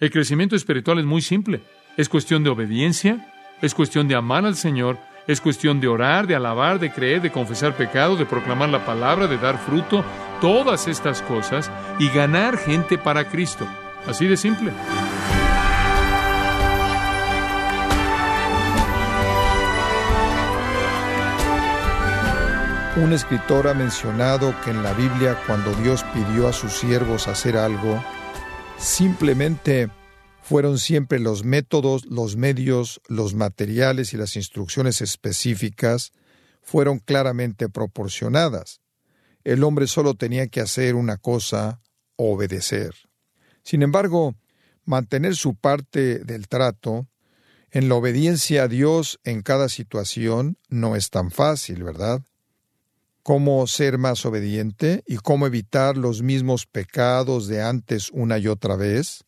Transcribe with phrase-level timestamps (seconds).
[0.00, 1.60] El crecimiento espiritual es muy simple.
[1.98, 6.34] Es cuestión de obediencia, es cuestión de amar al Señor, es cuestión de orar, de
[6.34, 10.02] alabar, de creer, de confesar pecado, de proclamar la palabra, de dar fruto,
[10.40, 13.68] todas estas cosas y ganar gente para Cristo.
[14.06, 14.72] Así de simple.
[22.96, 27.58] Un escritor ha mencionado que en la Biblia cuando Dios pidió a sus siervos hacer
[27.58, 28.02] algo,
[28.80, 29.90] simplemente
[30.42, 36.12] fueron siempre los métodos, los medios, los materiales y las instrucciones específicas
[36.62, 38.80] fueron claramente proporcionadas.
[39.44, 41.80] El hombre solo tenía que hacer una cosa,
[42.16, 42.94] obedecer.
[43.62, 44.34] Sin embargo,
[44.84, 47.06] mantener su parte del trato,
[47.70, 52.22] en la obediencia a Dios en cada situación, no es tan fácil, ¿verdad?
[53.22, 58.76] ¿Cómo ser más obediente y cómo evitar los mismos pecados de antes una y otra
[58.76, 59.24] vez?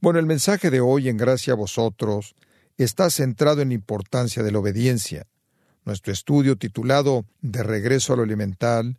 [0.00, 2.34] Bueno, el mensaje de hoy en Gracia a vosotros
[2.76, 5.26] está centrado en la importancia de la obediencia.
[5.84, 8.98] Nuestro estudio titulado De regreso a lo elemental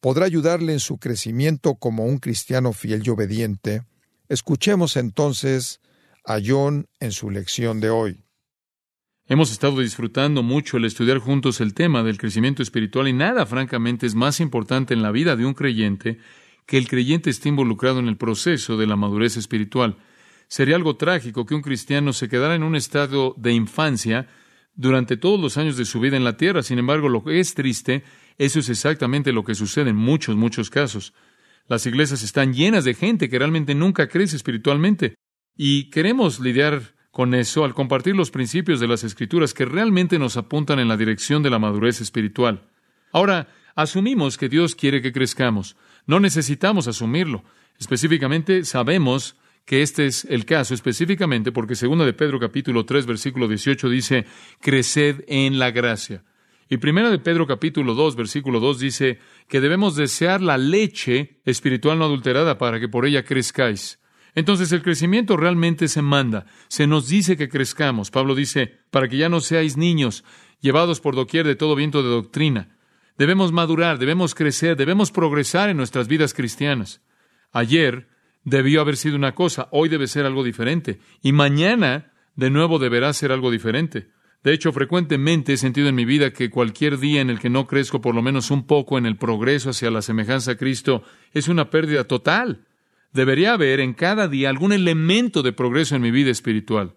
[0.00, 3.84] podrá ayudarle en su crecimiento como un cristiano fiel y obediente.
[4.28, 5.80] Escuchemos entonces
[6.24, 8.23] a John en su lección de hoy.
[9.26, 14.04] Hemos estado disfrutando mucho el estudiar juntos el tema del crecimiento espiritual y nada, francamente,
[14.04, 16.18] es más importante en la vida de un creyente
[16.66, 19.96] que el creyente esté involucrado en el proceso de la madurez espiritual.
[20.46, 24.28] Sería algo trágico que un cristiano se quedara en un estado de infancia
[24.74, 26.62] durante todos los años de su vida en la tierra.
[26.62, 28.04] Sin embargo, lo que es triste,
[28.36, 31.14] eso es exactamente lo que sucede en muchos, muchos casos.
[31.66, 35.14] Las iglesias están llenas de gente que realmente nunca crece espiritualmente.
[35.56, 40.36] Y queremos lidiar con eso al compartir los principios de las Escrituras que realmente nos
[40.36, 42.64] apuntan en la dirección de la madurez espiritual.
[43.12, 45.76] Ahora, asumimos que Dios quiere que crezcamos.
[46.08, 47.44] No necesitamos asumirlo.
[47.78, 53.46] Específicamente, sabemos que este es el caso específicamente porque segundo de Pedro capítulo 3 versículo
[53.46, 54.26] 18 dice,
[54.60, 56.24] creced en la gracia.
[56.68, 61.96] Y primera de Pedro capítulo 2 versículo 2 dice que debemos desear la leche espiritual
[61.96, 64.00] no adulterada para que por ella crezcáis.
[64.34, 68.10] Entonces el crecimiento realmente se manda, se nos dice que crezcamos.
[68.10, 70.24] Pablo dice, para que ya no seáis niños,
[70.60, 72.76] llevados por doquier de todo viento de doctrina.
[73.16, 77.00] Debemos madurar, debemos crecer, debemos progresar en nuestras vidas cristianas.
[77.52, 78.08] Ayer
[78.42, 83.12] debió haber sido una cosa, hoy debe ser algo diferente, y mañana de nuevo deberá
[83.12, 84.08] ser algo diferente.
[84.42, 87.66] De hecho, frecuentemente he sentido en mi vida que cualquier día en el que no
[87.66, 91.02] crezco por lo menos un poco en el progreso hacia la semejanza a Cristo
[91.32, 92.66] es una pérdida total.
[93.14, 96.96] Debería haber en cada día algún elemento de progreso en mi vida espiritual.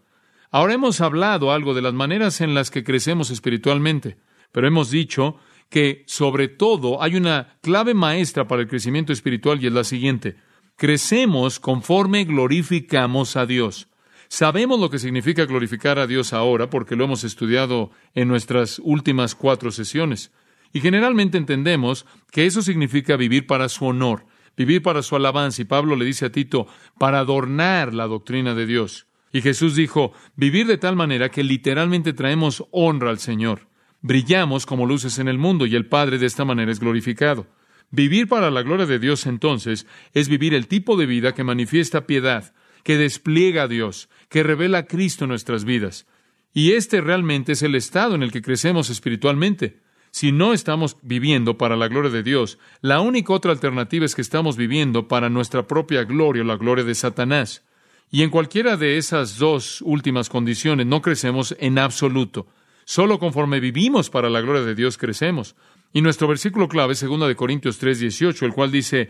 [0.50, 4.18] Ahora hemos hablado algo de las maneras en las que crecemos espiritualmente,
[4.52, 5.38] pero hemos dicho
[5.70, 10.38] que sobre todo hay una clave maestra para el crecimiento espiritual y es la siguiente.
[10.76, 13.88] Crecemos conforme glorificamos a Dios.
[14.28, 19.36] Sabemos lo que significa glorificar a Dios ahora porque lo hemos estudiado en nuestras últimas
[19.36, 20.32] cuatro sesiones.
[20.74, 24.26] Y generalmente entendemos que eso significa vivir para su honor,
[24.58, 25.62] vivir para su alabanza.
[25.62, 26.68] Y Pablo le dice a Tito,
[27.00, 29.08] para adornar la doctrina de Dios.
[29.32, 33.68] Y Jesús dijo, vivir de tal manera que literalmente traemos honra al Señor.
[34.02, 37.48] Brillamos como luces en el mundo y el Padre de esta manera es glorificado.
[37.90, 42.06] Vivir para la gloria de Dios entonces es vivir el tipo de vida que manifiesta
[42.06, 42.54] piedad,
[42.84, 46.06] que despliega a Dios, que revela a Cristo en nuestras vidas.
[46.54, 49.82] Y este realmente es el estado en el que crecemos espiritualmente.
[50.12, 54.22] Si no estamos viviendo para la gloria de Dios, la única otra alternativa es que
[54.22, 57.64] estamos viviendo para nuestra propia gloria o la gloria de Satanás.
[58.10, 62.48] Y en cualquiera de esas dos últimas condiciones no crecemos en absoluto.
[62.86, 65.56] Solo conforme vivimos para la gloria de Dios crecemos.
[65.92, 69.10] Y nuestro versículo clave es 2 de Corintios 3, 18, el cual dice,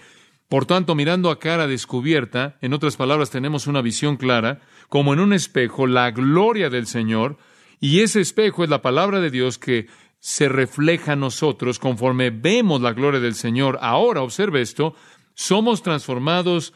[0.49, 5.19] por tanto, mirando a cara descubierta, en otras palabras, tenemos una visión clara, como en
[5.19, 7.37] un espejo, la gloria del Señor,
[7.79, 9.87] y ese espejo es la palabra de Dios que
[10.19, 13.77] se refleja a nosotros conforme vemos la gloria del Señor.
[13.81, 14.95] Ahora, observe esto,
[15.33, 16.73] somos transformados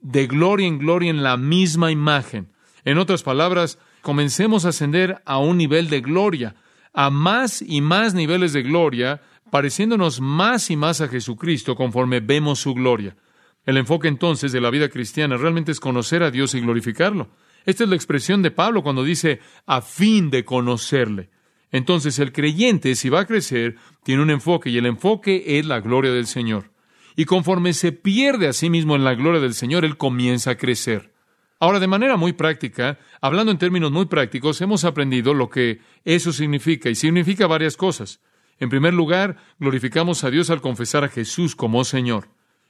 [0.00, 2.52] de gloria en gloria en la misma imagen.
[2.84, 6.56] En otras palabras, comencemos a ascender a un nivel de gloria,
[6.92, 12.60] a más y más niveles de gloria, pareciéndonos más y más a Jesucristo conforme vemos
[12.60, 13.16] su gloria.
[13.64, 17.30] El enfoque entonces de la vida cristiana realmente es conocer a Dios y glorificarlo.
[17.64, 21.30] Esta es la expresión de Pablo cuando dice a fin de conocerle.
[21.74, 23.74] Entonces el creyente, si va a crecer,
[24.04, 26.70] tiene un enfoque y el enfoque es la gloria del Señor.
[27.16, 30.56] Y conforme se pierde a sí mismo en la gloria del Señor, él comienza a
[30.56, 31.12] crecer.
[31.58, 36.32] Ahora, de manera muy práctica, hablando en términos muy prácticos, hemos aprendido lo que eso
[36.32, 38.20] significa y significa varias cosas.
[38.60, 42.28] En primer lugar, glorificamos a Dios al confesar a Jesús como Señor.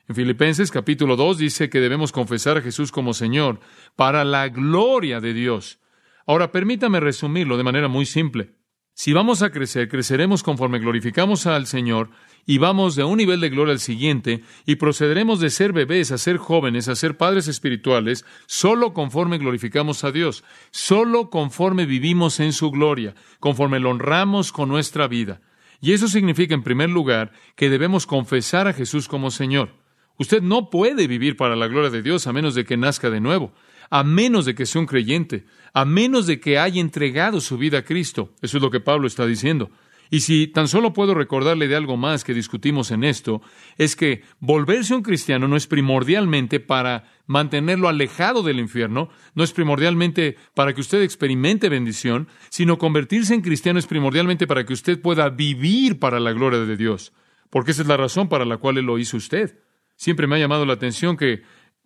[0.08, 3.60] En Filipenses capítulo 2 dice que debemos confesar a Jesús como Señor
[3.96, 5.78] para la gloria de Dios.
[6.26, 8.54] Ahora permítame resumirlo de manera muy simple.
[8.96, 12.10] Si vamos a crecer, creceremos conforme glorificamos al Señor
[12.46, 16.18] y vamos de un nivel de gloria al siguiente y procederemos de ser bebés a
[16.18, 22.52] ser jóvenes, a ser padres espirituales, solo conforme glorificamos a Dios, solo conforme vivimos en
[22.52, 25.40] su gloria, conforme lo honramos con nuestra vida.
[25.80, 29.70] Y eso significa, en primer lugar, que debemos confesar a Jesús como Señor.
[30.18, 33.20] Usted no puede vivir para la gloria de Dios a menos de que nazca de
[33.20, 33.52] nuevo
[33.94, 37.78] a menos de que sea un creyente, a menos de que haya entregado su vida
[37.78, 38.34] a Cristo.
[38.42, 39.70] Eso es lo que Pablo está diciendo.
[40.10, 43.40] Y si tan solo puedo recordarle de algo más que discutimos en esto,
[43.78, 49.52] es que volverse un cristiano no es primordialmente para mantenerlo alejado del infierno, no es
[49.52, 55.00] primordialmente para que usted experimente bendición, sino convertirse en cristiano es primordialmente para que usted
[55.00, 57.12] pueda vivir para la gloria de Dios,
[57.48, 59.60] porque esa es la razón para la cual Él lo hizo usted.
[59.94, 61.42] Siempre me ha llamado la atención que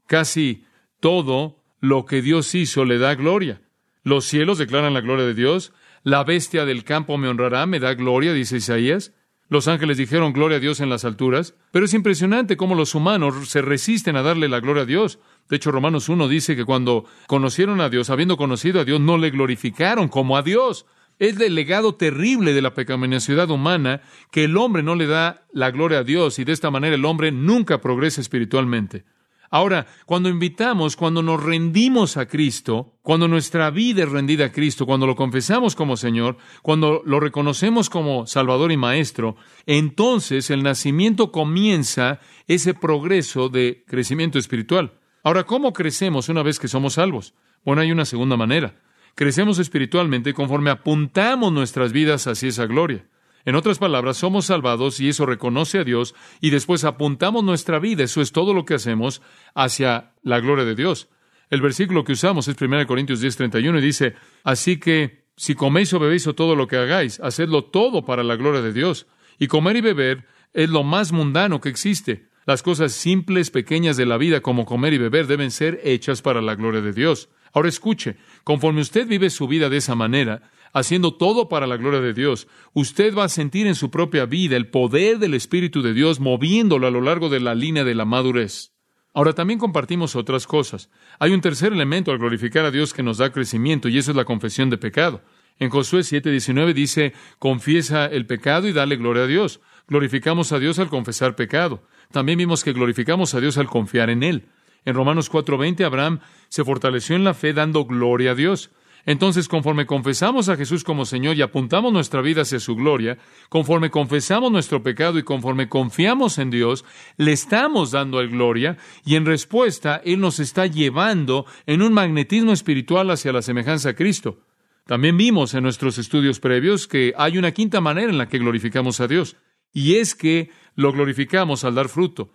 [0.07, 0.65] casi
[1.01, 3.63] todo lo que Dios hizo le da gloria.
[4.03, 5.73] Los cielos declaran la gloria de Dios.
[6.03, 9.13] La bestia del campo me honrará, me da gloria, dice Isaías.
[9.51, 13.49] Los ángeles dijeron gloria a Dios en las alturas, pero es impresionante cómo los humanos
[13.49, 15.21] se resisten a darle la gloria a Dios.
[15.49, 19.17] De hecho, Romanos 1 dice que cuando conocieron a Dios, habiendo conocido a Dios, no
[19.17, 20.85] le glorificaron como a Dios.
[21.19, 25.71] Es el legado terrible de la pecaminosidad humana que el hombre no le da la
[25.71, 29.05] gloria a Dios y de esta manera el hombre nunca progresa espiritualmente.
[29.51, 34.85] Ahora, cuando invitamos, cuando nos rendimos a Cristo, cuando nuestra vida es rendida a Cristo,
[34.85, 41.33] cuando lo confesamos como Señor, cuando lo reconocemos como Salvador y Maestro, entonces el nacimiento
[41.33, 44.99] comienza ese progreso de crecimiento espiritual.
[45.23, 47.35] Ahora, ¿cómo crecemos una vez que somos salvos?
[47.65, 48.81] Bueno, hay una segunda manera.
[49.15, 53.07] Crecemos espiritualmente conforme apuntamos nuestras vidas hacia esa gloria.
[53.49, 58.05] En otras palabras, somos salvados y eso reconoce a Dios y después apuntamos nuestra vida,
[58.05, 59.23] eso es todo lo que hacemos,
[59.55, 61.09] hacia la gloria de Dios.
[61.49, 65.99] El versículo que usamos es 1 Corintios 10:31 y dice, así que si coméis o
[65.99, 69.07] bebéis o todo lo que hagáis, hacedlo todo para la gloria de Dios.
[69.39, 72.29] Y comer y beber es lo más mundano que existe.
[72.45, 76.43] Las cosas simples, pequeñas de la vida, como comer y beber, deben ser hechas para
[76.43, 77.31] la gloria de Dios.
[77.55, 80.43] Ahora escuche, conforme usted vive su vida de esa manera,
[80.79, 84.57] haciendo todo para la gloria de Dios, usted va a sentir en su propia vida
[84.57, 88.05] el poder del Espíritu de Dios moviéndolo a lo largo de la línea de la
[88.05, 88.73] madurez.
[89.15, 90.91] Ahora también compartimos otras cosas.
[91.19, 94.17] Hay un tercer elemento al glorificar a Dios que nos da crecimiento y eso es
[94.17, 95.23] la confesión de pecado.
[95.59, 99.61] En Josué 7:19 dice, confiesa el pecado y dale gloria a Dios.
[99.89, 101.83] Glorificamos a Dios al confesar pecado.
[102.13, 104.49] También vimos que glorificamos a Dios al confiar en Él.
[104.85, 108.71] En Romanos 4:20 Abraham se fortaleció en la fe dando gloria a Dios.
[109.07, 113.19] Entonces, conforme confesamos a Jesús como Señor y apuntamos nuestra vida hacia su gloria,
[113.49, 116.85] conforme confesamos nuestro pecado y conforme confiamos en Dios,
[117.17, 122.53] le estamos dando el gloria y en respuesta Él nos está llevando en un magnetismo
[122.53, 124.41] espiritual hacia la semejanza a Cristo.
[124.87, 129.01] También vimos en nuestros estudios previos que hay una quinta manera en la que glorificamos
[129.01, 129.37] a Dios,
[129.73, 132.33] y es que lo glorificamos al dar fruto.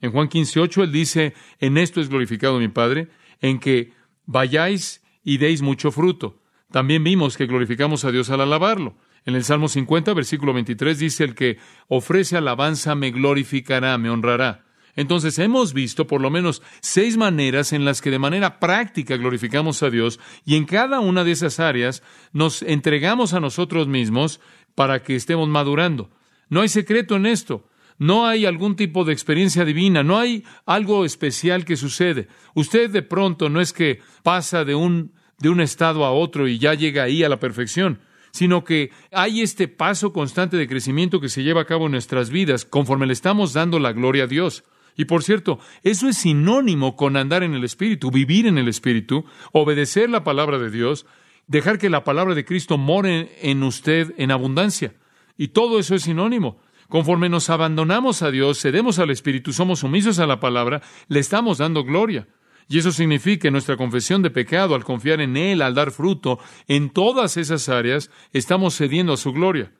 [0.00, 3.08] En Juan 15:8 Él dice, en esto es glorificado mi Padre,
[3.40, 3.92] en que
[4.26, 6.40] vayáis y deis mucho fruto.
[6.70, 8.96] También vimos que glorificamos a Dios al alabarlo.
[9.24, 14.64] En el Salmo 50, versículo 23 dice, el que ofrece alabanza me glorificará, me honrará.
[14.96, 19.82] Entonces hemos visto por lo menos seis maneras en las que de manera práctica glorificamos
[19.82, 22.02] a Dios y en cada una de esas áreas
[22.32, 24.40] nos entregamos a nosotros mismos
[24.74, 26.10] para que estemos madurando.
[26.48, 27.66] No hay secreto en esto.
[28.04, 32.28] No hay algún tipo de experiencia divina, no hay algo especial que sucede.
[32.52, 36.58] Usted de pronto no es que pasa de un, de un estado a otro y
[36.58, 41.30] ya llega ahí a la perfección, sino que hay este paso constante de crecimiento que
[41.30, 44.64] se lleva a cabo en nuestras vidas conforme le estamos dando la gloria a Dios.
[44.96, 49.24] Y por cierto, eso es sinónimo con andar en el Espíritu, vivir en el Espíritu,
[49.52, 51.06] obedecer la palabra de Dios,
[51.46, 54.92] dejar que la palabra de Cristo more en usted en abundancia.
[55.38, 56.58] Y todo eso es sinónimo.
[56.88, 61.58] Conforme nos abandonamos a Dios, cedemos al Espíritu, somos sumisos a la palabra, le estamos
[61.58, 62.28] dando gloria.
[62.68, 66.38] Y eso significa que nuestra confesión de pecado, al confiar en Él, al dar fruto,
[66.66, 69.72] en todas esas áreas, estamos cediendo a su gloria.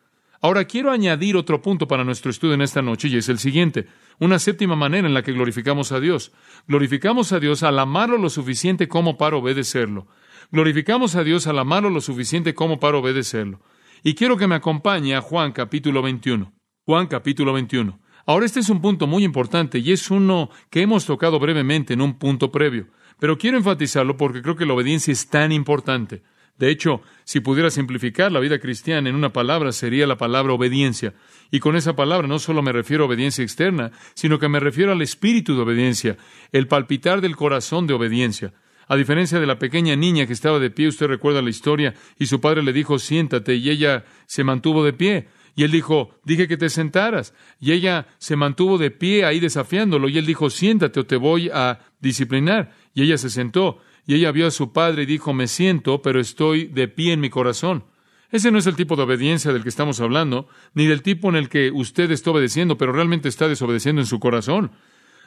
[0.44, 3.86] Ahora quiero añadir otro punto para nuestro estudio en esta noche y es el siguiente,
[4.18, 6.32] una séptima manera en la que glorificamos a Dios.
[6.68, 10.06] Glorificamos a Dios al amarlo lo suficiente como para obedecerlo.
[10.52, 13.62] Glorificamos a Dios al amarlo lo suficiente como para obedecerlo.
[14.02, 16.52] Y quiero que me acompañe a Juan capítulo 21.
[16.86, 17.98] Juan capítulo 21.
[18.26, 22.02] Ahora este es un punto muy importante y es uno que hemos tocado brevemente en
[22.02, 22.88] un punto previo,
[23.18, 26.22] pero quiero enfatizarlo porque creo que la obediencia es tan importante.
[26.58, 31.14] De hecho, si pudiera simplificar la vida cristiana en una palabra, sería la palabra obediencia.
[31.50, 34.92] Y con esa palabra no solo me refiero a obediencia externa, sino que me refiero
[34.92, 36.18] al espíritu de obediencia,
[36.52, 38.52] el palpitar del corazón de obediencia.
[38.88, 42.26] A diferencia de la pequeña niña que estaba de pie, usted recuerda la historia, y
[42.26, 45.28] su padre le dijo, siéntate, y ella se mantuvo de pie.
[45.56, 47.34] Y él dijo, dije que te sentaras.
[47.60, 51.50] Y ella se mantuvo de pie ahí desafiándolo, y él dijo, siéntate o te voy
[51.52, 52.72] a disciplinar.
[52.92, 53.78] Y ella se sentó.
[54.06, 57.20] Y ella vio a su padre y dijo, me siento, pero estoy de pie en
[57.20, 57.84] mi corazón.
[58.30, 61.36] Ese no es el tipo de obediencia del que estamos hablando, ni del tipo en
[61.36, 64.72] el que usted está obedeciendo, pero realmente está desobedeciendo en su corazón.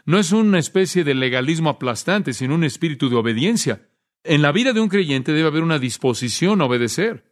[0.06, 3.88] No es una especie de legalismo aplastante, sino un espíritu de obediencia.
[4.24, 7.27] En la vida de un creyente debe haber una disposición a obedecer.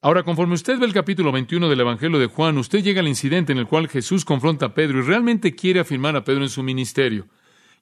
[0.00, 3.50] Ahora, conforme usted ve el capítulo 21 del Evangelio de Juan, usted llega al incidente
[3.50, 6.62] en el cual Jesús confronta a Pedro y realmente quiere afirmar a Pedro en su
[6.62, 7.26] ministerio.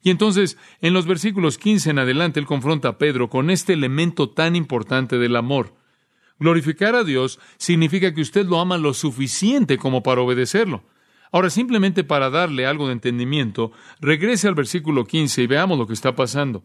[0.01, 4.31] Y entonces, en los versículos 15 en adelante, él confronta a Pedro con este elemento
[4.31, 5.75] tan importante del amor.
[6.39, 10.83] Glorificar a Dios significa que usted lo ama lo suficiente como para obedecerlo.
[11.31, 15.93] Ahora, simplemente para darle algo de entendimiento, regrese al versículo 15 y veamos lo que
[15.93, 16.63] está pasando.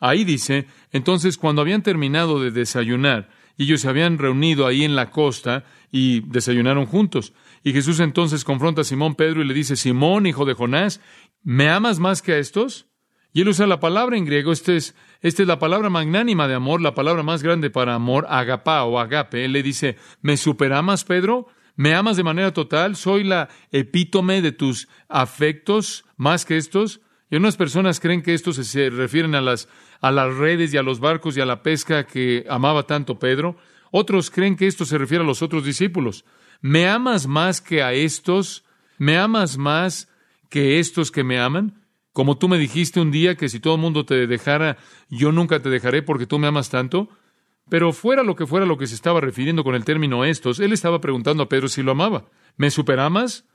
[0.00, 3.28] Ahí dice, entonces cuando habían terminado de desayunar,
[3.64, 7.32] ellos se habían reunido ahí en la costa y desayunaron juntos.
[7.62, 11.00] Y Jesús entonces confronta a Simón Pedro y le dice, Simón, hijo de Jonás,
[11.42, 12.86] ¿me amas más que a estos?
[13.32, 16.80] Y él usa la palabra en griego, esta es, es la palabra magnánima de amor,
[16.80, 19.44] la palabra más grande para amor, agapá o agape.
[19.44, 21.46] Él le dice, ¿me superamas, Pedro?
[21.76, 22.96] ¿Me amas de manera total?
[22.96, 27.00] ¿Soy la epítome de tus afectos más que estos?
[27.30, 29.68] Y unas personas creen que estos se refieren a las,
[30.00, 33.56] a las redes y a los barcos y a la pesca que amaba tanto Pedro.
[33.90, 36.24] Otros creen que esto se refiere a los otros discípulos.
[36.60, 38.64] ¿Me amas más que a estos?
[38.98, 40.08] ¿Me amas más
[40.48, 41.84] que estos que me aman?
[42.12, 44.78] Como tú me dijiste un día que si todo el mundo te dejara,
[45.08, 47.08] yo nunca te dejaré porque tú me amas tanto.
[47.68, 50.72] Pero fuera lo que fuera lo que se estaba refiriendo con el término estos, él
[50.72, 52.26] estaba preguntando a Pedro si lo amaba.
[52.56, 53.46] ¿Me superamas?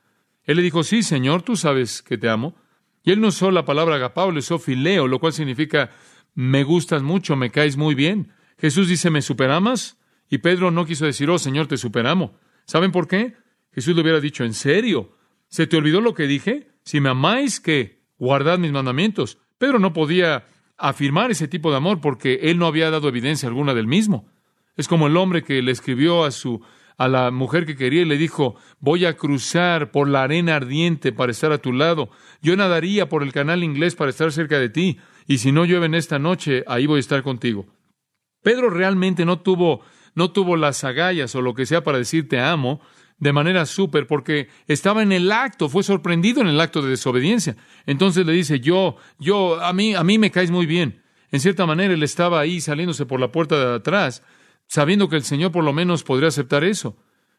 [0.46, 2.56] Él le dijo, sí, Señor, tú sabes que te amo.
[3.04, 5.92] Y él no usó la palabra agapao, le usó fileo, lo cual significa
[6.36, 8.32] me gustas mucho, me caes muy bien.
[8.60, 9.98] Jesús dice, ¿me superamas?
[10.30, 12.38] Y Pedro no quiso decir, oh Señor, te superamo.
[12.66, 13.36] ¿Saben por qué?
[13.72, 15.18] Jesús le hubiera dicho, ¿en serio?
[15.48, 16.70] ¿Se te olvidó lo que dije?
[16.84, 18.06] Si me amáis, ¿qué?
[18.18, 19.38] guardad mis mandamientos.
[19.58, 20.46] Pedro no podía
[20.78, 24.30] afirmar ese tipo de amor porque él no había dado evidencia alguna del mismo.
[24.76, 26.62] Es como el hombre que le escribió a su
[26.98, 31.12] a la mujer que quería y le dijo, voy a cruzar por la arena ardiente
[31.12, 32.10] para estar a tu lado.
[32.42, 34.98] Yo nadaría por el canal inglés para estar cerca de ti.
[35.28, 37.66] Y si no llueve en esta noche, ahí voy a estar contigo.
[38.44, 39.82] Pedro realmente no tuvo,
[40.14, 42.80] no tuvo las agallas o lo que sea para decir te amo,
[43.18, 47.56] de manera súper porque estaba en el acto, fue sorprendido en el acto de desobediencia.
[47.86, 51.02] Entonces le dice, yo, yo, a mí, a mí me caes muy bien.
[51.32, 54.24] En cierta manera él estaba ahí saliéndose por la puerta de atrás,
[54.68, 56.98] sabiendo que el Señor por lo menos podría aceptar eso.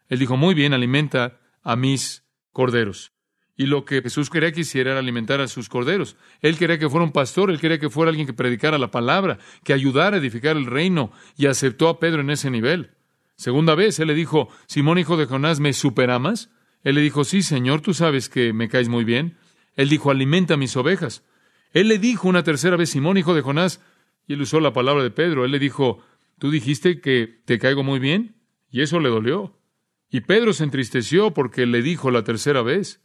[0.09, 3.11] Él dijo, muy bien, alimenta a mis corderos.
[3.59, 6.15] Y lo que Jesús quería que hiciera era alimentar a sus corderos.
[6.41, 9.39] Él quería que fuera un pastor, él quería que fuera alguien que predicara la palabra,
[9.63, 12.91] que ayudara a edificar el reino, y aceptó a Pedro en ese nivel.
[13.35, 16.51] Segunda vez, él le dijo, Simón, hijo de Jonás, ¿me superamas?
[16.83, 19.37] Él le dijo, sí, Señor, tú sabes que me caes muy bien.
[19.75, 21.23] Él dijo, alimenta mis ovejas.
[21.73, 23.81] Él le dijo una tercera vez, Simón, hijo de Jonás,
[24.27, 25.45] y él usó la palabra de Pedro.
[25.45, 25.99] Él le dijo,
[26.37, 28.35] tú dijiste que te caigo muy bien,
[28.69, 29.59] y eso le dolió.
[30.09, 33.01] Y Pedro se entristeció porque le dijo la tercera vez,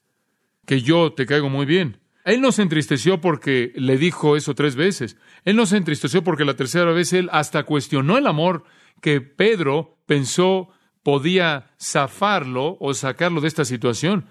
[0.66, 2.00] que yo te caigo muy bien.
[2.24, 5.16] Él no se entristeció porque le dijo eso tres veces.
[5.44, 8.64] Él no se entristeció porque la tercera vez él hasta cuestionó el amor
[9.00, 10.68] que Pedro pensó
[11.02, 14.26] podía zafarlo o sacarlo de esta situación.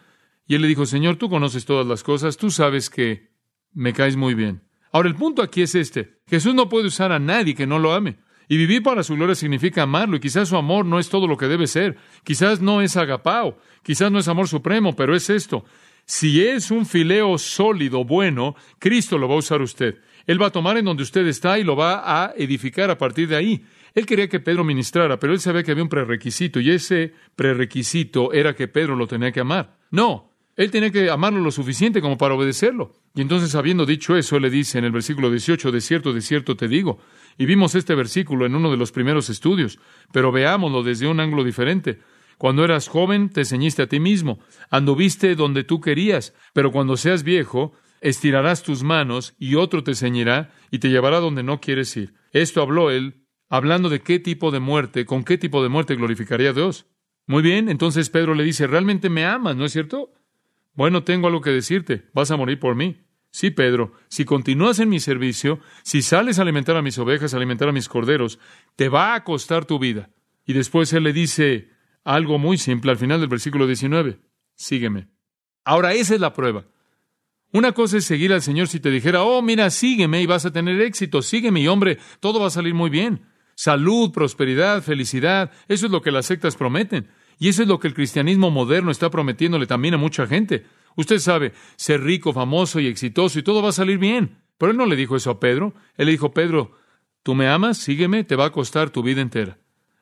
[0.47, 3.31] Y él le dijo, Señor, tú conoces todas las cosas, tú sabes que
[3.73, 4.63] me caes muy bien.
[4.91, 6.19] Ahora, el punto aquí es este.
[6.27, 8.19] Jesús no puede usar a nadie que no lo ame.
[8.49, 11.37] Y vivir para su gloria significa amarlo, y quizás su amor no es todo lo
[11.37, 11.97] que debe ser.
[12.23, 15.63] Quizás no es agapao, quizás no es amor supremo, pero es esto.
[16.13, 19.99] Si es un fileo sólido, bueno, Cristo lo va a usar usted.
[20.27, 23.29] Él va a tomar en donde usted está y lo va a edificar a partir
[23.29, 23.65] de ahí.
[23.95, 28.33] Él quería que Pedro ministrara, pero él sabía que había un prerequisito y ese prerequisito
[28.33, 29.77] era que Pedro lo tenía que amar.
[29.89, 32.91] No, él tenía que amarlo lo suficiente como para obedecerlo.
[33.15, 36.19] Y entonces, habiendo dicho eso, él le dice en el versículo 18, de cierto, de
[36.19, 36.99] cierto te digo.
[37.37, 39.79] Y vimos este versículo en uno de los primeros estudios,
[40.11, 41.99] pero veámoslo desde un ángulo diferente.
[42.41, 44.39] Cuando eras joven, te ceñiste a ti mismo,
[44.71, 50.49] anduviste donde tú querías, pero cuando seas viejo, estirarás tus manos y otro te ceñirá
[50.71, 52.15] y te llevará donde no quieres ir.
[52.31, 56.49] Esto habló él hablando de qué tipo de muerte, con qué tipo de muerte glorificaría
[56.49, 56.87] a Dios.
[57.27, 60.11] Muy bien, entonces Pedro le dice, realmente me amas, ¿no es cierto?
[60.73, 63.03] Bueno, tengo algo que decirte, vas a morir por mí.
[63.29, 67.37] Sí, Pedro, si continúas en mi servicio, si sales a alimentar a mis ovejas, a
[67.37, 68.39] alimentar a mis corderos,
[68.75, 70.09] te va a costar tu vida.
[70.43, 71.69] Y después él le dice
[72.03, 74.19] algo muy simple al final del versículo 19,
[74.55, 75.07] sígueme.
[75.63, 76.65] Ahora esa es la prueba.
[77.53, 80.51] Una cosa es seguir al Señor si te dijera, oh, mira, sígueme y vas a
[80.51, 83.25] tener éxito, sígueme y hombre, todo va a salir muy bien.
[83.55, 87.09] Salud, prosperidad, felicidad, eso es lo que las sectas prometen.
[87.37, 90.65] Y eso es lo que el cristianismo moderno está prometiéndole también a mucha gente.
[90.95, 94.37] Usted sabe, ser rico, famoso y exitoso y todo va a salir bien.
[94.57, 95.73] Pero él no le dijo eso a Pedro.
[95.97, 96.77] Él le dijo, Pedro,
[97.23, 99.57] tú me amas, sígueme, te va a costar tu vida entera.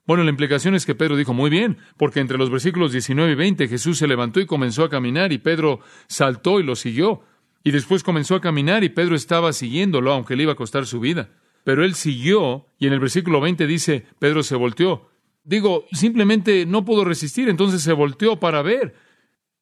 [0.10, 3.36] Bueno, la implicación es que Pedro dijo, muy bien, porque entre los versículos 19 y
[3.36, 7.22] 20 Jesús se levantó y comenzó a caminar y Pedro saltó y lo siguió.
[7.63, 11.00] Y después comenzó a caminar y Pedro estaba siguiéndolo, aunque le iba a costar su
[11.00, 11.30] vida.
[11.63, 15.12] Pero él siguió y en el versículo 20 dice, Pedro se volteó.
[15.44, 18.96] Digo, simplemente no pudo resistir, entonces se volteó para ver.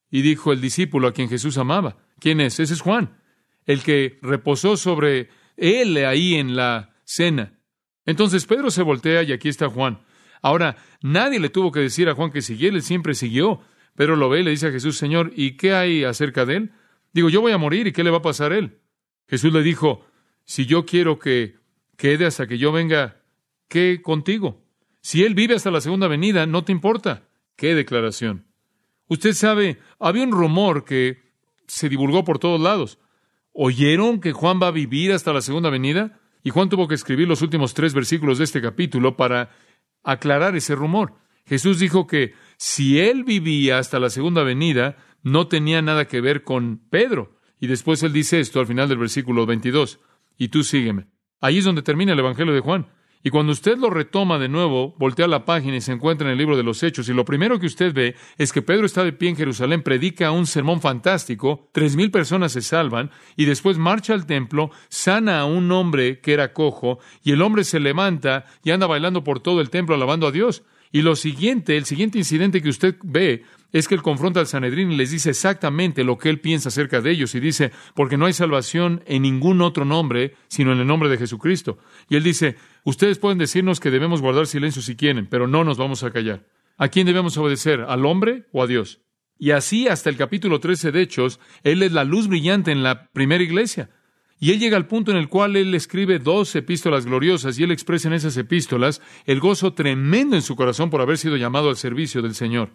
[0.09, 2.57] Y dijo el discípulo a quien Jesús amaba, ¿quién es?
[2.61, 3.17] Ese es Juan,
[3.65, 5.27] el que reposó sobre
[5.57, 7.59] él ahí en la cena.
[8.05, 10.06] Entonces Pedro se voltea y aquí está Juan.
[10.41, 13.61] Ahora, nadie le tuvo que decir a Juan que siguiera, él siempre siguió.
[13.95, 16.71] Pedro lo ve y le dice a Jesús, Señor, ¿y qué hay acerca de él?
[17.13, 18.77] Digo, yo voy a morir y ¿qué le va a pasar a él?
[19.27, 20.05] Jesús le dijo,
[20.45, 21.55] si yo quiero que
[21.97, 23.21] quede hasta que yo venga,
[23.67, 24.63] ¿qué contigo?
[25.01, 27.27] Si él vive hasta la segunda venida, no te importa.
[27.55, 28.45] ¿Qué declaración?
[29.07, 31.23] Usted sabe, había un rumor que
[31.65, 32.99] se divulgó por todos lados.
[33.51, 36.19] ¿Oyeron que Juan va a vivir hasta la segunda venida?
[36.43, 39.49] Y Juan tuvo que escribir los últimos tres versículos de este capítulo para
[40.07, 41.13] aclarar ese rumor.
[41.45, 46.43] Jesús dijo que si él vivía hasta la segunda venida, no tenía nada que ver
[46.43, 47.37] con Pedro.
[47.59, 49.99] Y después él dice esto al final del versículo 22.
[50.37, 51.07] Y tú sígueme.
[51.41, 52.87] Ahí es donde termina el Evangelio de Juan.
[53.27, 56.37] Y cuando usted lo retoma de nuevo, voltea la página y se encuentra en el
[56.37, 59.11] libro de los Hechos, y lo primero que usted ve es que Pedro está de
[59.11, 64.13] pie en Jerusalén, predica un sermón fantástico, tres mil personas se salvan, y después marcha
[64.13, 68.71] al templo, sana a un hombre que era cojo, y el hombre se levanta y
[68.71, 70.63] anda bailando por todo el templo alabando a Dios.
[70.93, 74.91] Y lo siguiente, el siguiente incidente que usted ve es que él confronta al Sanedrín
[74.91, 78.25] y les dice exactamente lo que él piensa acerca de ellos y dice, porque no
[78.25, 81.77] hay salvación en ningún otro nombre sino en el nombre de Jesucristo.
[82.09, 85.77] Y él dice, ustedes pueden decirnos que debemos guardar silencio si quieren, pero no nos
[85.77, 86.45] vamos a callar.
[86.77, 87.81] ¿A quién debemos obedecer?
[87.81, 89.01] ¿Al hombre o a Dios?
[89.39, 93.07] Y así hasta el capítulo 13 de Hechos, él es la luz brillante en la
[93.11, 93.89] primera iglesia.
[94.39, 97.71] Y él llega al punto en el cual él escribe dos epístolas gloriosas y él
[97.71, 101.77] expresa en esas epístolas el gozo tremendo en su corazón por haber sido llamado al
[101.77, 102.69] servicio del Señor.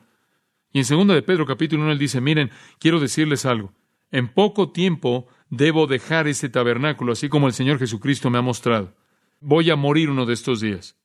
[0.73, 3.73] Y en segundo de Pedro capítulo 1 él dice, miren, quiero decirles algo.
[4.11, 8.95] En poco tiempo debo dejar este tabernáculo, así como el Señor Jesucristo me ha mostrado.
[9.41, 10.97] Voy a morir uno de estos días.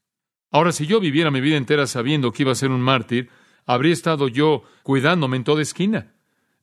[0.51, 3.29] Ahora, si yo viviera mi vida entera sabiendo que iba a ser un mártir,
[3.65, 6.13] habría estado yo cuidándome en toda esquina.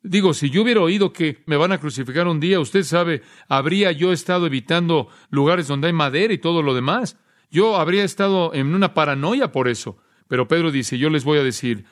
[0.02, 3.92] Digo, si yo hubiera oído que me van a crucificar un día, usted sabe, habría
[3.92, 7.18] yo estado evitando lugares donde hay madera y todo lo demás.
[7.50, 9.98] Yo habría estado en una paranoia por eso.
[10.28, 11.84] Pero Pedro dice, yo les voy a decir,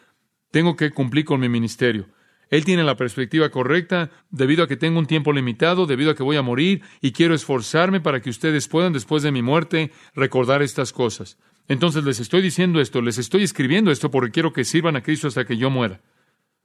[0.53, 2.07] tengo que cumplir con mi ministerio.
[2.51, 6.23] Él tiene la perspectiva correcta debido a que tengo un tiempo limitado, debido a que
[6.23, 10.61] voy a morir y quiero esforzarme para que ustedes puedan, después de mi muerte, recordar
[10.61, 11.39] estas cosas.
[11.67, 15.29] Entonces les estoy diciendo esto, les estoy escribiendo esto porque quiero que sirvan a Cristo
[15.29, 16.03] hasta que yo muera.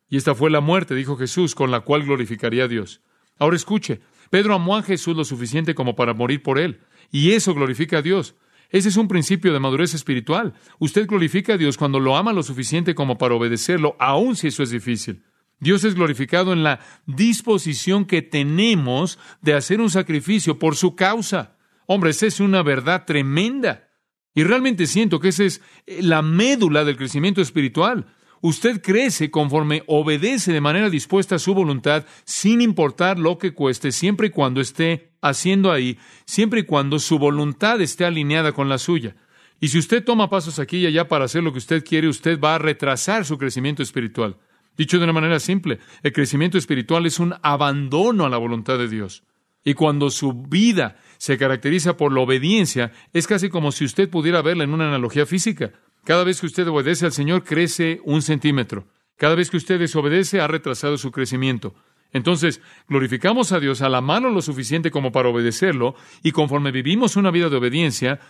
[0.09, 2.99] Y esta fue la muerte, dijo Jesús, con la cual glorificaría a Dios.
[3.39, 7.53] Ahora escuche, Pedro amó a Jesús lo suficiente como para morir por él, y eso
[7.53, 8.35] glorifica a Dios.
[8.69, 10.53] Ese es un principio de madurez espiritual.
[10.79, 14.63] Usted glorifica a Dios cuando lo ama lo suficiente como para obedecerlo, aun si eso
[14.63, 15.23] es difícil.
[15.59, 21.57] Dios es glorificado en la disposición que tenemos de hacer un sacrificio por su causa.
[21.87, 23.89] Hombre, esa es una verdad tremenda.
[24.35, 28.05] Y realmente siento que esa es la médula del crecimiento espiritual.
[28.41, 33.91] Usted crece conforme obedece de manera dispuesta a su voluntad, sin importar lo que cueste,
[33.91, 38.77] siempre y cuando esté haciendo ahí, siempre y cuando su voluntad esté alineada con la
[38.77, 39.15] suya.
[39.59, 42.39] Y si usted toma pasos aquí y allá para hacer lo que usted quiere, usted
[42.39, 44.37] va a retrasar su crecimiento espiritual.
[44.77, 48.87] Dicho de una manera simple, el crecimiento espiritual es un abandono a la voluntad de
[48.87, 49.23] Dios.
[49.63, 54.43] Y cuando su vida se caracteriza por la obediencia, es casi como si usted pudiera
[54.43, 55.73] verla en una analogía física.
[56.07, 58.87] Cada vez que usted obedece al Señor, crece un centímetro.
[59.17, 61.75] Cada vez que usted desobedece, ha retrasado su crecimiento.
[62.13, 67.17] Entonces, glorificamos a Dios a la mano lo suficiente como para obedecerlo, y conforme vivimos
[67.17, 68.21] una vida de obediencia,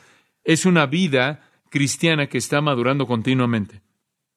[0.43, 3.83] es una vida cristiana que está madurando continuamente.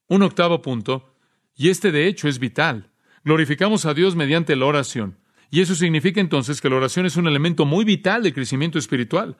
[0.06, 1.14] Un octavo punto,
[1.56, 2.90] y este de hecho es vital.
[3.24, 5.16] Glorificamos a Dios mediante la oración.
[5.50, 9.38] Y eso significa entonces que la oración es un elemento muy vital de crecimiento espiritual.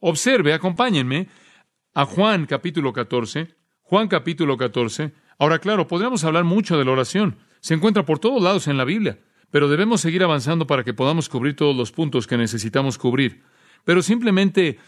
[0.00, 1.28] Observe, acompáñenme,
[1.94, 3.54] a Juan capítulo 14.
[3.82, 5.12] Juan capítulo 14.
[5.38, 7.36] Ahora, claro, podríamos hablar mucho de la oración.
[7.60, 9.18] Se encuentra por todos lados en la Biblia.
[9.50, 13.42] pero debemos seguir avanzando para que podamos cubrir todos los puntos que necesitamos cubrir.
[13.84, 14.78] Pero simplemente,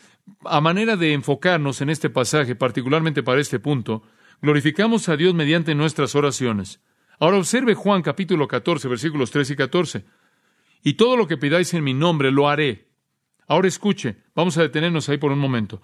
[0.43, 4.05] a manera de enfocarnos en este pasaje, particularmente para este punto,
[4.41, 6.81] glorificamos a Dios mediante nuestras oraciones.
[7.21, 10.05] Ahora observe Juan capítulo 14, versículos 3 y 14.
[10.83, 12.89] Y todo lo que pidáis en mi nombre lo haré.
[13.47, 15.83] Ahora escuche, vamos a detenernos ahí por un momento.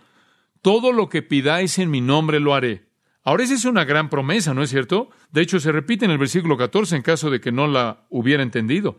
[0.63, 2.91] Todo lo que pidáis en mi nombre lo haré.
[3.23, 5.11] Ahora esa es una gran promesa, ¿no es cierto?
[5.31, 8.43] De hecho, se repite en el versículo 14 en caso de que no la hubiera
[8.43, 8.99] entendido.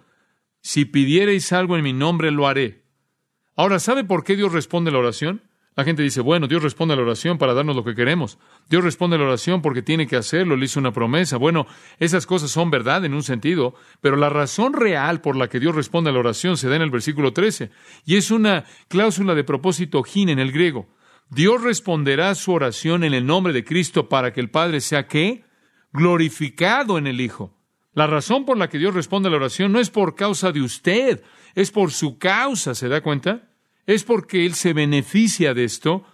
[0.62, 2.84] Si pidiereis algo en mi nombre, lo haré.
[3.56, 5.42] Ahora, ¿sabe por qué Dios responde la oración?
[5.76, 8.38] La gente dice, bueno, Dios responde a la oración para darnos lo que queremos.
[8.70, 11.38] Dios responde a la oración porque tiene que hacerlo, le hizo una promesa.
[11.38, 11.66] Bueno,
[11.98, 15.74] esas cosas son verdad en un sentido, pero la razón real por la que Dios
[15.74, 17.72] responde a la oración se da en el versículo 13,
[18.06, 20.90] y es una cláusula de propósito gin en el griego.
[21.32, 25.46] Dios responderá su oración en el nombre de Cristo para que el Padre sea qué?
[25.94, 27.58] Glorificado en el Hijo.
[27.94, 30.62] La razón por la que Dios responde a la oración no es por causa de
[30.62, 31.24] usted,
[31.56, 33.50] es por su causa, ¿se da cuenta?
[33.86, 36.06] Es porque Él se beneficia de esto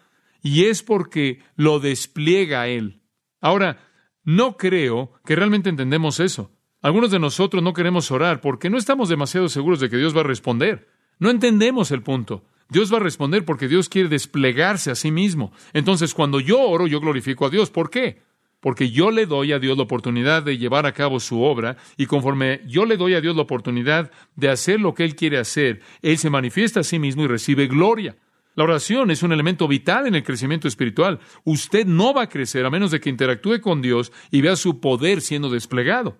[0.43, 3.01] y es porque lo despliega a Él.
[3.41, 3.87] Ahora,
[4.23, 6.51] no creo que realmente entendemos eso.
[6.79, 10.21] Algunos de nosotros no queremos orar porque no estamos demasiado seguros de que Dios va
[10.21, 10.89] a responder.
[11.17, 12.45] No entendemos el punto.
[12.69, 15.51] Dios va a responder porque Dios quiere desplegarse a sí mismo.
[15.73, 17.69] Entonces, cuando yo oro, yo glorifico a Dios.
[17.69, 18.21] ¿Por qué?
[18.59, 22.07] Porque yo le doy a Dios la oportunidad de llevar a cabo su obra y
[22.07, 25.81] conforme yo le doy a Dios la oportunidad de hacer lo que Él quiere hacer,
[26.01, 28.17] Él se manifiesta a sí mismo y recibe gloria.
[28.55, 31.19] La oración es un elemento vital en el crecimiento espiritual.
[31.43, 34.79] Usted no va a crecer a menos de que interactúe con Dios y vea su
[34.79, 36.17] poder siendo desplegado.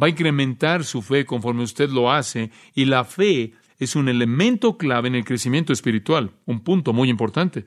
[0.00, 4.76] Va a incrementar su fe conforme usted lo hace y la fe es un elemento
[4.76, 7.66] clave en el crecimiento espiritual, un punto muy importante.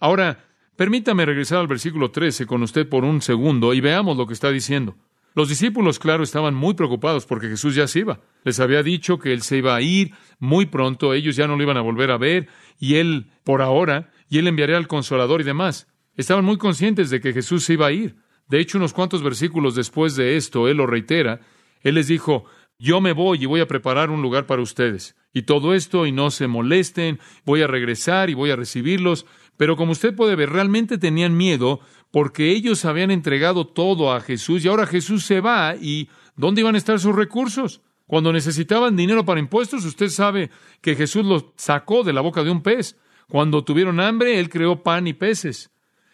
[0.00, 0.44] Ahora,
[0.76, 4.50] permítame regresar al versículo 13 con usted por un segundo y veamos lo que está
[4.50, 4.96] diciendo.
[5.34, 8.20] Los discípulos, claro, estaban muy preocupados porque Jesús ya se iba.
[8.44, 11.62] Les había dicho que Él se iba a ir muy pronto, ellos ya no lo
[11.62, 12.48] iban a volver a ver,
[12.78, 15.86] y Él, por ahora, y Él enviaría al consolador y demás.
[16.16, 18.16] Estaban muy conscientes de que Jesús se iba a ir.
[18.48, 21.40] De hecho, unos cuantos versículos después de esto, Él lo reitera.
[21.82, 22.44] Él les dijo,
[22.78, 25.16] yo me voy y voy a preparar un lugar para ustedes.
[25.32, 29.26] Y todo esto, y no se molesten, voy a regresar y voy a recibirlos.
[29.56, 34.64] Pero como usted puede ver, realmente tenían miedo porque ellos habían entregado todo a Jesús
[34.64, 37.80] y ahora Jesús se va y ¿dónde iban a estar sus recursos?
[38.06, 40.50] Cuando necesitaban dinero para impuestos, usted sabe
[40.82, 42.98] que Jesús los sacó de la boca de un pez.
[43.28, 45.70] Cuando tuvieron hambre, Él creó pan y peces.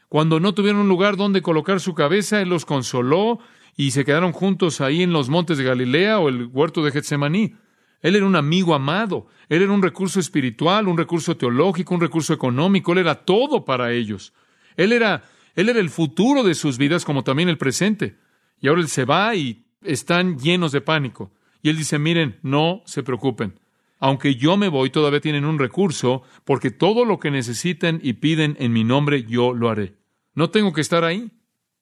[0.08, 3.40] Cuando no tuvieron lugar donde colocar su cabeza, Él los consoló
[3.76, 7.56] y se quedaron juntos ahí en los montes de Galilea o el huerto de Getsemaní.
[8.00, 12.32] Él era un amigo amado, él era un recurso espiritual, un recurso teológico, un recurso
[12.32, 14.32] económico, él era todo para ellos.
[14.76, 18.16] Él era, él era el futuro de sus vidas como también el presente.
[18.60, 21.32] Y ahora él se va y están llenos de pánico.
[21.62, 23.58] Y él dice, miren, no se preocupen.
[24.00, 28.56] Aunque yo me voy, todavía tienen un recurso, porque todo lo que necesiten y piden
[28.60, 29.96] en mi nombre, yo lo haré.
[30.34, 31.32] No tengo que estar ahí.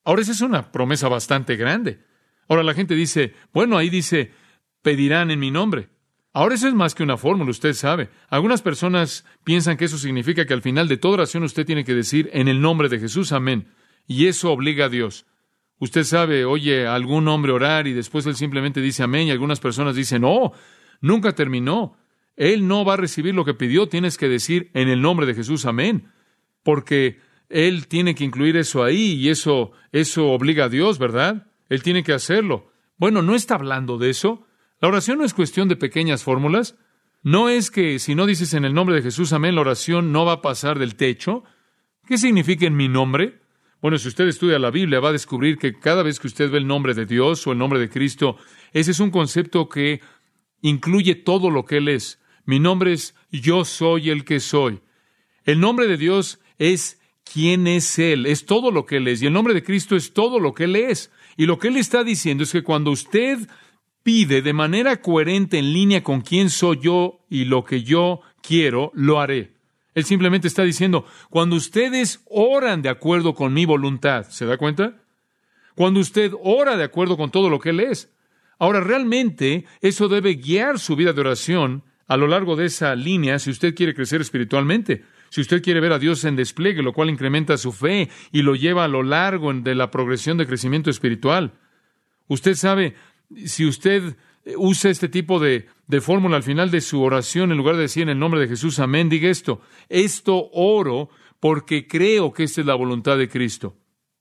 [0.02, 2.00] Ahora, esa es una promesa bastante grande.
[2.48, 4.32] Ahora la gente dice, bueno, ahí dice,
[4.80, 5.90] pedirán en mi nombre.
[6.36, 8.10] Ahora eso es más que una fórmula, usted sabe.
[8.28, 11.94] Algunas personas piensan que eso significa que al final de toda oración usted tiene que
[11.94, 13.68] decir en el nombre de Jesús, amén.
[14.06, 15.24] Y eso obliga a Dios.
[15.78, 19.96] Usted sabe, oye algún hombre orar y después él simplemente dice amén y algunas personas
[19.96, 20.52] dicen, no,
[21.00, 21.96] nunca terminó.
[22.36, 25.32] Él no va a recibir lo que pidió, tienes que decir en el nombre de
[25.32, 26.10] Jesús, amén.
[26.62, 27.18] Porque
[27.48, 31.46] él tiene que incluir eso ahí y eso, eso obliga a Dios, ¿verdad?
[31.70, 32.70] Él tiene que hacerlo.
[32.98, 34.45] Bueno, no está hablando de eso.
[34.80, 36.76] La oración no es cuestión de pequeñas fórmulas.
[37.22, 40.24] No es que si no dices en el nombre de Jesús, amén, la oración no
[40.24, 41.44] va a pasar del techo.
[42.06, 43.40] ¿Qué significa en mi nombre?
[43.80, 46.58] Bueno, si usted estudia la Biblia, va a descubrir que cada vez que usted ve
[46.58, 48.36] el nombre de Dios o el nombre de Cristo,
[48.72, 50.00] ese es un concepto que
[50.60, 52.20] incluye todo lo que Él es.
[52.44, 54.80] Mi nombre es yo soy el que soy.
[55.44, 59.26] El nombre de Dios es quién es Él, es todo lo que Él es, y
[59.26, 61.10] el nombre de Cristo es todo lo que Él es.
[61.36, 63.48] Y lo que Él está diciendo es que cuando usted
[64.06, 68.92] pide de manera coherente en línea con quién soy yo y lo que yo quiero,
[68.94, 69.54] lo haré.
[69.96, 75.02] Él simplemente está diciendo, cuando ustedes oran de acuerdo con mi voluntad, ¿se da cuenta?
[75.74, 78.14] Cuando usted ora de acuerdo con todo lo que Él es.
[78.60, 83.40] Ahora, realmente eso debe guiar su vida de oración a lo largo de esa línea
[83.40, 85.02] si usted quiere crecer espiritualmente.
[85.30, 88.54] Si usted quiere ver a Dios en despliegue, lo cual incrementa su fe y lo
[88.54, 91.54] lleva a lo largo de la progresión de crecimiento espiritual.
[92.28, 92.94] Usted sabe,
[93.44, 94.16] si usted
[94.56, 98.04] usa este tipo de, de fórmula al final de su oración, en lugar de decir
[98.04, 101.08] en el nombre de Jesús, amén, diga esto, esto oro
[101.40, 103.76] porque creo que esta es la voluntad de Cristo.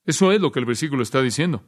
[0.05, 1.63] Eso es lo que el versículo está diciendo.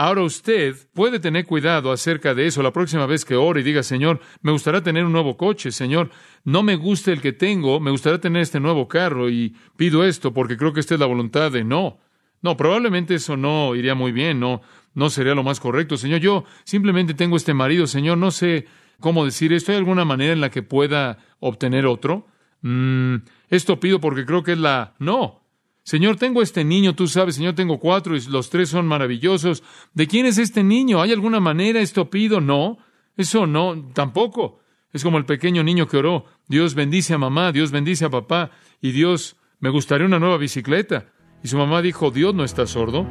[0.00, 3.82] Ahora usted puede tener cuidado acerca de eso la próxima vez que ore y diga,
[3.82, 6.10] Señor, me gustaría tener un nuevo coche, Señor,
[6.44, 10.32] no me gusta el que tengo, me gustaría tener este nuevo carro y pido esto
[10.32, 11.98] porque creo que esta es la voluntad de no.
[12.42, 14.60] No, probablemente eso no iría muy bien, no,
[14.94, 15.96] no sería lo más correcto.
[15.96, 18.66] Señor, yo simplemente tengo este marido, Señor, no sé
[19.00, 19.72] cómo decir esto.
[19.72, 22.26] ¿Hay alguna manera en la que pueda obtener otro?
[22.62, 23.16] Mm,
[23.48, 24.94] esto pido porque creo que es la...
[24.98, 25.42] No.
[25.82, 29.62] Señor, tengo este niño, tú sabes, Señor, tengo cuatro y los tres son maravillosos.
[29.94, 31.00] ¿De quién es este niño?
[31.00, 31.80] ¿Hay alguna manera?
[31.80, 32.40] Esto pido.
[32.40, 32.78] No.
[33.16, 34.60] Eso no, tampoco.
[34.92, 36.24] Es como el pequeño niño que oró.
[36.46, 41.12] Dios bendice a mamá, Dios bendice a papá, y Dios, me gustaría una nueva bicicleta.
[41.42, 43.06] Y su mamá dijo, Dios no está sordo.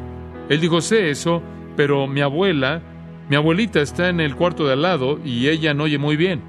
[0.49, 1.43] Él dijo, sé eso,
[1.77, 2.81] pero mi abuela,
[3.29, 6.41] mi abuelita está en el cuarto de al lado y ella no oye muy bien.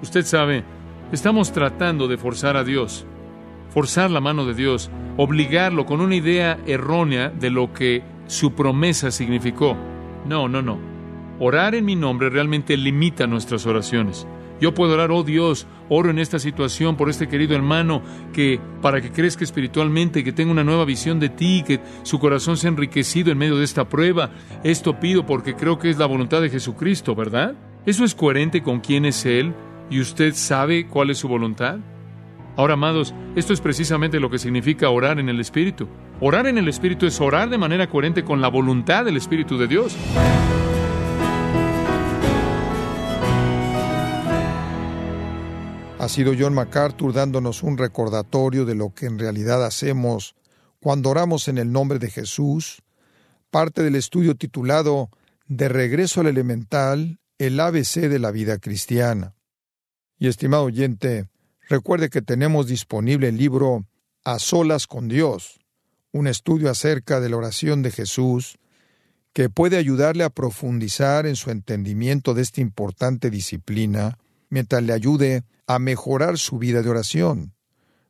[0.00, 0.64] Usted sabe,
[1.12, 3.04] estamos tratando de forzar a Dios,
[3.68, 9.10] forzar la mano de Dios, obligarlo con una idea errónea de lo que su promesa
[9.10, 9.76] significó.
[10.26, 10.78] No, no, no.
[11.40, 14.26] Orar en mi nombre realmente limita nuestras oraciones.
[14.60, 19.00] Yo puedo orar, oh Dios, oro en esta situación por este querido hermano que para
[19.00, 23.30] que crezca espiritualmente, que tenga una nueva visión de ti, que su corazón sea enriquecido
[23.30, 24.30] en medio de esta prueba.
[24.64, 27.54] Esto pido porque creo que es la voluntad de Jesucristo, ¿verdad?
[27.86, 29.54] ¿Eso es coherente con quién es Él
[29.90, 31.78] y usted sabe cuál es su voluntad?
[32.56, 35.88] Ahora, amados, esto es precisamente lo que significa orar en el Espíritu.
[36.20, 39.68] Orar en el Espíritu es orar de manera coherente con la voluntad del Espíritu de
[39.68, 39.96] Dios.
[45.98, 50.36] Ha sido John MacArthur dándonos un recordatorio de lo que en realidad hacemos
[50.78, 52.82] cuando oramos en el nombre de Jesús,
[53.50, 55.10] parte del estudio titulado
[55.48, 59.34] De regreso al elemental, el ABC de la vida cristiana.
[60.20, 61.28] Y estimado oyente,
[61.68, 63.84] recuerde que tenemos disponible el libro
[64.24, 65.58] A solas con Dios,
[66.12, 68.58] un estudio acerca de la oración de Jesús,
[69.32, 74.16] que puede ayudarle a profundizar en su entendimiento de esta importante disciplina,
[74.48, 77.54] mientras le ayude a mejorar su vida de oración.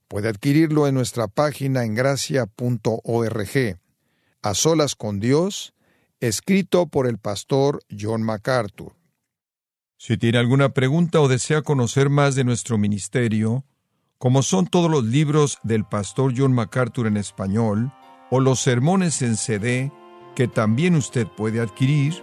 [0.06, 3.78] Puede adquirirlo en nuestra página en gracia.org.
[4.40, 5.74] A solas con Dios,
[6.20, 8.94] escrito por el pastor John MacArthur.
[9.98, 13.64] Si tiene alguna pregunta o desea conocer más de nuestro ministerio,
[14.16, 17.92] como son todos los libros del pastor John MacArthur en español,
[18.30, 19.92] o los sermones en CD,
[20.36, 22.22] que también usted puede adquirir,